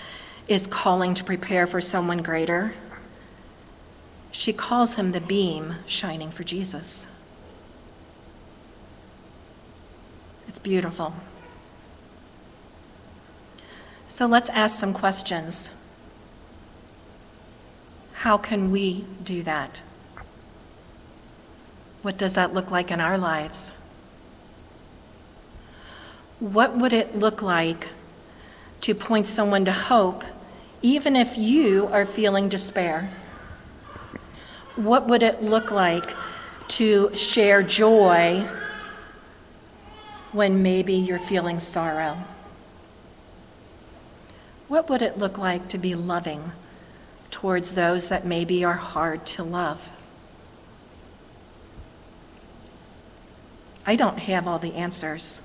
is 0.48 0.66
calling 0.66 1.14
to 1.14 1.24
prepare 1.24 1.68
for 1.68 1.80
someone 1.80 2.24
greater, 2.24 2.74
she 4.32 4.54
calls 4.54 4.96
him 4.96 5.12
the 5.12 5.22
beam 5.22 5.76
shining 5.86 6.32
for 6.32 6.44
Jesus. 6.44 7.08
It's 10.48 10.60
beautiful. 10.60 11.14
So 14.08 14.26
let's 14.26 14.50
ask 14.50 14.80
some 14.80 14.94
questions. 14.94 15.70
How 18.20 18.38
can 18.38 18.70
we 18.70 19.06
do 19.24 19.44
that? 19.44 19.82
What 22.02 22.18
does 22.18 22.36
that 22.36 22.54
look 22.54 22.70
like 22.70 22.92
in 22.92 23.00
our 23.00 23.18
lives? 23.18 23.72
What 26.42 26.76
would 26.76 26.92
it 26.92 27.18
look 27.18 27.42
like 27.42 27.88
to 28.82 28.94
point 28.94 29.26
someone 29.26 29.64
to 29.64 29.72
hope, 29.72 30.26
even 30.82 31.16
if 31.16 31.38
you 31.38 31.88
are 31.94 32.06
feeling 32.06 32.50
despair? 32.50 33.10
What 34.76 35.08
would 35.08 35.24
it 35.24 35.42
look 35.42 35.72
like 35.72 36.14
to 36.80 37.16
share 37.16 37.64
joy 37.64 38.46
when 40.34 40.62
maybe 40.62 40.94
you're 40.94 41.20
feeling 41.20 41.62
sorrow? 41.62 42.18
What 44.68 44.90
would 44.90 45.02
it 45.02 45.18
look 45.18 45.38
like 45.38 45.70
to 45.70 45.78
be 45.78 45.96
loving 45.96 46.52
towards 47.32 47.74
those 47.74 48.10
that 48.10 48.26
maybe 48.26 48.64
are 48.64 48.74
hard 48.74 49.26
to 49.28 49.44
love? 49.44 49.92
I 53.86 53.96
don't 53.96 54.20
have 54.20 54.48
all 54.48 54.60
the 54.60 54.76
answers. 54.76 55.42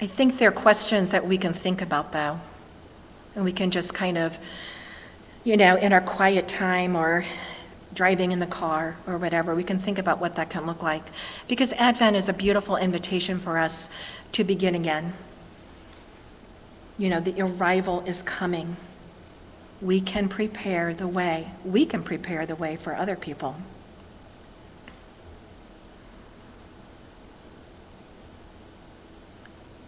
I 0.00 0.06
think 0.06 0.38
they're 0.38 0.52
questions 0.52 1.10
that 1.10 1.26
we 1.26 1.38
can 1.38 1.52
think 1.52 1.80
about, 1.80 2.12
though. 2.12 2.40
And 3.34 3.44
we 3.44 3.52
can 3.52 3.70
just 3.70 3.94
kind 3.94 4.18
of, 4.18 4.38
you 5.44 5.56
know, 5.56 5.76
in 5.76 5.92
our 5.92 6.00
quiet 6.00 6.46
time 6.46 6.96
or 6.96 7.24
driving 7.94 8.32
in 8.32 8.40
the 8.40 8.46
car 8.46 8.96
or 9.06 9.16
whatever, 9.16 9.54
we 9.54 9.64
can 9.64 9.78
think 9.78 9.98
about 9.98 10.20
what 10.20 10.34
that 10.34 10.50
can 10.50 10.66
look 10.66 10.82
like. 10.82 11.04
Because 11.48 11.72
Advent 11.74 12.16
is 12.16 12.28
a 12.28 12.32
beautiful 12.32 12.76
invitation 12.76 13.38
for 13.38 13.58
us 13.58 13.88
to 14.32 14.44
begin 14.44 14.74
again. 14.74 15.14
You 16.98 17.08
know, 17.08 17.20
the 17.20 17.40
arrival 17.40 18.02
is 18.06 18.22
coming. 18.22 18.76
We 19.84 20.00
can 20.00 20.30
prepare 20.30 20.94
the 20.94 21.06
way. 21.06 21.50
We 21.62 21.84
can 21.84 22.02
prepare 22.02 22.46
the 22.46 22.56
way 22.56 22.74
for 22.74 22.96
other 22.96 23.16
people. 23.16 23.56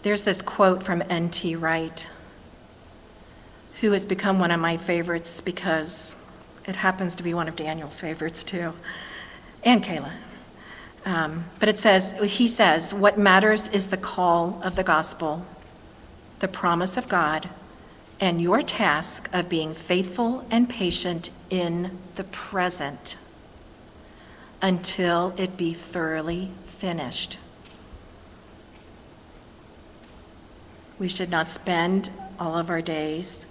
There's 0.02 0.24
this 0.24 0.42
quote 0.42 0.82
from 0.82 1.02
N.T. 1.08 1.56
Wright, 1.56 2.06
who 3.80 3.92
has 3.92 4.04
become 4.04 4.38
one 4.38 4.50
of 4.50 4.60
my 4.60 4.76
favorites 4.76 5.40
because 5.40 6.14
it 6.66 6.76
happens 6.76 7.16
to 7.16 7.22
be 7.22 7.32
one 7.32 7.48
of 7.48 7.56
Daniel's 7.56 7.98
favorites 7.98 8.44
too, 8.44 8.74
and 9.64 9.82
Kayla. 9.82 10.12
Um, 11.06 11.46
but 11.58 11.70
it 11.70 11.78
says, 11.78 12.12
he 12.22 12.46
says, 12.46 12.92
what 12.92 13.16
matters 13.16 13.68
is 13.68 13.88
the 13.88 13.96
call 13.96 14.60
of 14.62 14.76
the 14.76 14.84
gospel, 14.84 15.46
the 16.40 16.48
promise 16.48 16.98
of 16.98 17.08
God, 17.08 17.48
and 18.18 18.40
your 18.40 18.62
task 18.62 19.28
of 19.32 19.48
being 19.48 19.74
faithful 19.74 20.46
and 20.50 20.68
patient 20.68 21.30
in 21.50 21.98
the 22.14 22.24
present 22.24 23.16
until 24.62 25.34
it 25.36 25.56
be 25.56 25.72
thoroughly 25.74 26.50
finished. 26.64 27.38
We 30.98 31.08
should 31.08 31.30
not 31.30 31.48
spend 31.48 32.10
all 32.40 32.56
of 32.56 32.70
our 32.70 32.80
days 32.80 33.46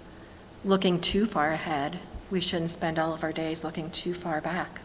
looking 0.64 1.00
too 1.00 1.26
far 1.26 1.52
ahead. 1.52 2.00
We 2.28 2.40
shouldn't 2.40 2.70
spend 2.70 2.98
all 2.98 3.14
of 3.14 3.22
our 3.22 3.32
days 3.32 3.62
looking 3.62 3.90
too 3.90 4.14
far 4.14 4.40
back. 4.40 4.80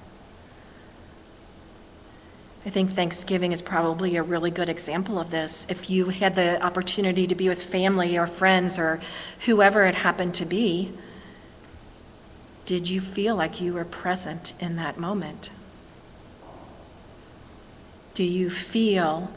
I 2.66 2.70
think 2.70 2.92
Thanksgiving 2.92 3.52
is 3.52 3.62
probably 3.62 4.16
a 4.16 4.24
really 4.24 4.52
good 4.52 4.70
example 4.70 5.20
of 5.20 5.32
this. 5.32 5.66
If 5.68 5.90
you 5.90 6.10
had 6.10 6.36
the 6.36 6.62
opportunity 6.64 7.26
to 7.26 7.36
be 7.36 7.50
with 7.50 7.62
family 7.62 8.18
or 8.18 8.28
friends 8.28 8.78
or 8.78 9.02
whoever 9.46 9.86
it 9.86 9.96
happened 9.96 10.36
to 10.36 10.46
be, 10.46 10.92
did 12.66 12.88
you 12.88 13.02
feel 13.02 13.36
like 13.36 13.60
you 13.60 13.74
were 13.74 13.86
present 13.86 14.54
in 14.60 14.76
that 14.76 15.00
moment? 15.00 15.50
Do 18.14 18.24
you 18.24 18.50
feel 18.50 19.32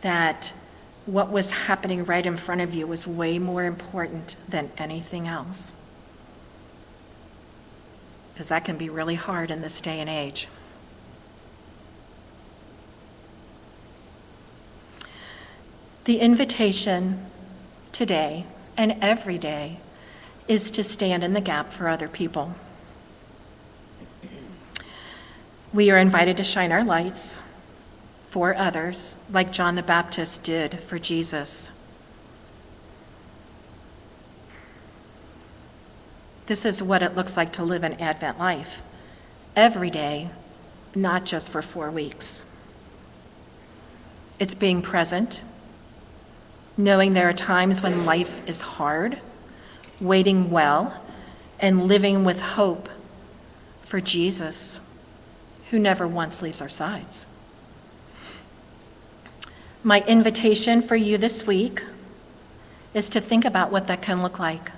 that 0.00 0.52
what 1.06 1.30
was 1.30 1.50
happening 1.50 2.04
right 2.04 2.24
in 2.24 2.36
front 2.36 2.60
of 2.60 2.74
you 2.74 2.86
was 2.86 3.06
way 3.06 3.38
more 3.38 3.64
important 3.64 4.36
than 4.48 4.70
anything 4.78 5.26
else. 5.26 5.72
Because 8.32 8.48
that 8.48 8.64
can 8.64 8.76
be 8.76 8.88
really 8.88 9.16
hard 9.16 9.50
in 9.50 9.62
this 9.62 9.80
day 9.80 10.00
and 10.00 10.08
age. 10.08 10.48
The 16.04 16.18
invitation 16.18 17.24
today 17.92 18.44
and 18.76 18.96
every 19.00 19.38
day 19.38 19.78
is 20.48 20.72
to 20.72 20.82
stand 20.82 21.22
in 21.22 21.32
the 21.32 21.40
gap 21.40 21.72
for 21.72 21.86
other 21.86 22.08
people. 22.08 22.56
We 25.72 25.92
are 25.92 25.98
invited 25.98 26.36
to 26.38 26.44
shine 26.44 26.72
our 26.72 26.82
lights 26.82 27.40
for 28.22 28.56
others, 28.56 29.16
like 29.30 29.52
John 29.52 29.76
the 29.76 29.82
Baptist 29.82 30.42
did 30.42 30.80
for 30.80 30.98
Jesus. 30.98 31.70
This 36.46 36.64
is 36.64 36.82
what 36.82 37.04
it 37.04 37.14
looks 37.14 37.36
like 37.36 37.52
to 37.52 37.62
live 37.62 37.84
an 37.84 37.94
Advent 38.00 38.40
life 38.40 38.82
every 39.54 39.90
day, 39.90 40.30
not 40.96 41.24
just 41.24 41.52
for 41.52 41.62
four 41.62 41.92
weeks. 41.92 42.44
It's 44.40 44.54
being 44.54 44.82
present, 44.82 45.42
knowing 46.76 47.12
there 47.12 47.28
are 47.28 47.34
times 47.34 47.82
when 47.82 48.04
life 48.04 48.46
is 48.48 48.60
hard, 48.62 49.18
waiting 50.00 50.50
well, 50.50 51.00
and 51.60 51.86
living 51.86 52.24
with 52.24 52.40
hope 52.40 52.88
for 53.82 54.00
Jesus, 54.00 54.80
who 55.70 55.78
never 55.78 56.08
once 56.08 56.42
leaves 56.42 56.62
our 56.62 56.68
sides. 56.68 57.26
My 59.84 60.00
invitation 60.06 60.80
for 60.80 60.96
you 60.96 61.18
this 61.18 61.46
week 61.46 61.82
is 62.94 63.10
to 63.10 63.20
think 63.20 63.44
about 63.44 63.72
what 63.72 63.86
that 63.88 64.02
can 64.02 64.22
look 64.22 64.38
like. 64.38 64.70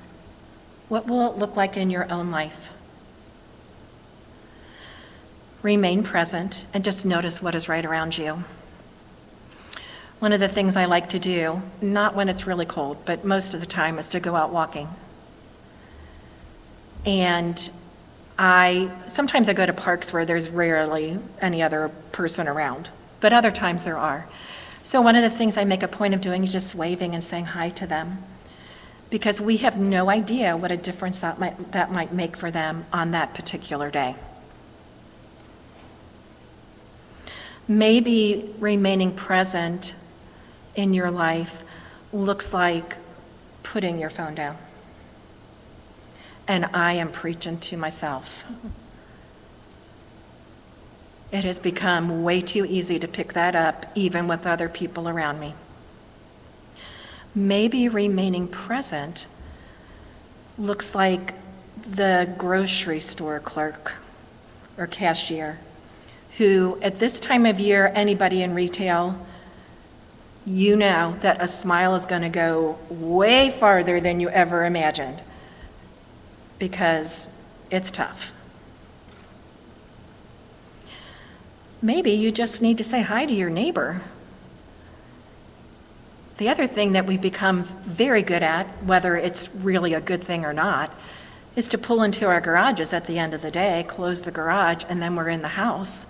What 0.88 1.07
will 1.07 1.30
it 1.30 1.38
look 1.38 1.57
like 1.57 1.76
in 1.76 1.90
your 1.90 2.11
own 2.11 2.30
life? 2.30 2.70
Remain 5.62 6.02
present 6.02 6.66
and 6.74 6.85
just 6.85 7.07
notice 7.07 7.42
what 7.42 7.54
is 7.54 7.68
right 7.68 7.85
around 7.85 8.18
you. 8.18 8.44
One 10.24 10.32
of 10.32 10.40
the 10.40 10.48
things 10.48 10.74
I 10.74 10.87
like 10.87 11.10
to 11.10 11.18
do, 11.18 11.60
not 11.82 12.16
when 12.16 12.30
it's 12.30 12.46
really 12.46 12.64
cold, 12.64 12.96
but 13.04 13.26
most 13.26 13.52
of 13.52 13.60
the 13.60 13.66
time, 13.66 13.98
is 13.98 14.08
to 14.08 14.20
go 14.20 14.34
out 14.34 14.50
walking. 14.50 14.88
And 17.04 17.68
I 18.38 18.90
sometimes 19.06 19.50
I 19.50 19.52
go 19.52 19.66
to 19.66 19.74
parks 19.74 20.14
where 20.14 20.24
there's 20.24 20.48
rarely 20.48 21.18
any 21.42 21.60
other 21.60 21.90
person 22.12 22.48
around, 22.48 22.88
but 23.20 23.34
other 23.34 23.50
times 23.50 23.84
there 23.84 23.98
are. 23.98 24.26
So, 24.82 25.02
one 25.02 25.14
of 25.14 25.20
the 25.20 25.28
things 25.28 25.58
I 25.58 25.64
make 25.64 25.82
a 25.82 25.88
point 25.88 26.14
of 26.14 26.22
doing 26.22 26.42
is 26.42 26.50
just 26.50 26.74
waving 26.74 27.12
and 27.12 27.22
saying 27.22 27.44
hi 27.44 27.68
to 27.68 27.87
them 27.87 28.24
because 29.10 29.42
we 29.42 29.58
have 29.58 29.78
no 29.78 30.08
idea 30.08 30.56
what 30.56 30.72
a 30.72 30.78
difference 30.78 31.20
that 31.20 31.38
might, 31.38 31.72
that 31.72 31.92
might 31.92 32.14
make 32.14 32.34
for 32.34 32.50
them 32.50 32.87
on 32.94 33.10
that 33.10 33.34
particular 33.34 33.90
day. 33.90 34.16
Maybe 37.68 38.54
remaining 38.58 39.14
present 39.14 39.94
in 40.74 40.94
your 40.94 41.10
life 41.10 41.64
looks 42.12 42.52
like 42.52 42.96
putting 43.62 43.98
your 43.98 44.10
phone 44.10 44.34
down. 44.34 44.56
And 46.46 46.66
I 46.66 46.92
am 46.94 47.10
preaching 47.10 47.58
to 47.58 47.76
myself. 47.76 48.44
It 51.32 51.44
has 51.44 51.58
become 51.58 52.22
way 52.22 52.40
too 52.40 52.64
easy 52.64 52.98
to 52.98 53.08
pick 53.08 53.32
that 53.32 53.56
up, 53.56 53.87
even 53.94 54.28
with 54.28 54.46
other 54.46 54.68
people 54.68 55.08
around 55.08 55.40
me. 55.40 55.54
Maybe 57.34 57.88
remaining 57.88 58.46
present 58.46 59.26
looks 60.56 60.94
like 60.94 61.34
the 61.82 62.32
grocery 62.38 63.00
store 63.00 63.40
clerk 63.40 63.94
or 64.78 64.87
cashier 64.87 65.58
who, 66.38 66.78
at 66.82 66.98
this 66.98 67.20
time 67.20 67.46
of 67.46 67.60
year, 67.60 67.92
anybody 67.94 68.42
in 68.42 68.54
retail, 68.54 69.24
you 70.46 70.76
know 70.76 71.16
that 71.20 71.40
a 71.42 71.48
smile 71.48 71.94
is 71.94 72.07
going 72.07 72.22
to 72.22 72.28
go 72.28 72.78
way 72.90 73.50
farther 73.50 74.00
than 74.00 74.20
you 74.20 74.28
ever 74.28 74.64
imagined 74.64 75.22
because 76.59 77.30
it's 77.70 77.90
tough. 77.90 78.33
Maybe 81.80 82.12
you 82.12 82.30
just 82.30 82.62
need 82.62 82.78
to 82.78 82.85
say 82.85 83.02
hi 83.02 83.26
to 83.26 83.33
your 83.33 83.50
neighbor. 83.50 84.00
The 86.38 86.48
other 86.48 86.66
thing 86.66 86.92
that 86.92 87.07
we've 87.07 87.20
become 87.20 87.64
very 87.64 88.22
good 88.22 88.42
at, 88.42 88.66
whether 88.83 89.16
it's 89.16 89.54
really 89.54 89.94
a 89.94 90.00
good 90.00 90.24
thing 90.24 90.44
or 90.44 90.52
not, 90.52 90.92
is 91.57 91.68
to 91.68 91.78
pull 91.78 92.02
into 92.02 92.26
our 92.26 92.40
garages 92.40 92.92
at 92.92 93.07
the 93.07 93.18
end 93.18 93.35
of 93.35 93.42
the 93.42 93.50
day, 93.50 93.85
close 93.87 94.22
the 94.22 94.30
garage, 94.30 94.85
and 94.88 95.00
then 95.00 95.14
we're 95.14 95.28
in 95.28 95.42
the 95.42 95.48
house. 95.48 96.07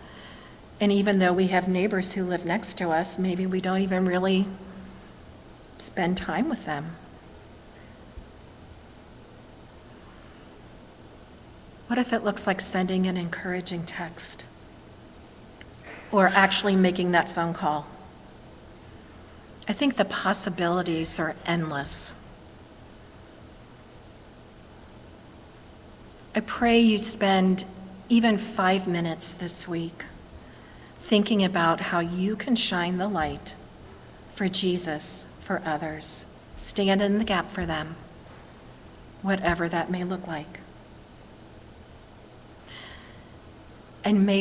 And 0.80 0.90
even 0.90 1.18
though 1.18 1.32
we 1.32 1.48
have 1.48 1.68
neighbors 1.68 2.12
who 2.12 2.24
live 2.24 2.44
next 2.44 2.76
to 2.78 2.90
us, 2.90 3.18
maybe 3.18 3.46
we 3.46 3.60
don't 3.60 3.80
even 3.80 4.06
really 4.06 4.46
spend 5.78 6.16
time 6.16 6.48
with 6.48 6.64
them. 6.64 6.96
What 11.86 11.98
if 11.98 12.12
it 12.12 12.24
looks 12.24 12.46
like 12.46 12.60
sending 12.60 13.06
an 13.06 13.16
encouraging 13.16 13.84
text? 13.84 14.44
Or 16.10 16.28
actually 16.28 16.76
making 16.76 17.12
that 17.12 17.28
phone 17.28 17.54
call? 17.54 17.86
I 19.68 19.72
think 19.72 19.94
the 19.96 20.04
possibilities 20.04 21.20
are 21.20 21.36
endless. 21.46 22.12
I 26.34 26.40
pray 26.40 26.80
you 26.80 26.98
spend 26.98 27.64
even 28.08 28.38
five 28.38 28.88
minutes 28.88 29.32
this 29.32 29.68
week 29.68 30.04
thinking 31.04 31.44
about 31.44 31.80
how 31.80 32.00
you 32.00 32.34
can 32.34 32.56
shine 32.56 32.96
the 32.96 33.06
light 33.06 33.54
for 34.32 34.48
Jesus 34.48 35.26
for 35.40 35.60
others. 35.62 36.24
Stand 36.56 37.02
in 37.02 37.18
the 37.18 37.24
gap 37.24 37.50
for 37.50 37.66
them, 37.66 37.96
whatever 39.20 39.68
that 39.68 39.90
may 39.90 40.02
look 40.02 40.26
like. 40.26 40.60
And 44.02 44.24
may 44.24 44.32